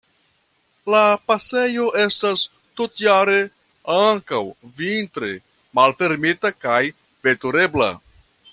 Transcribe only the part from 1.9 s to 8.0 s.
estas tutjare, ankaŭ vintre, malfermita kaj veturebla.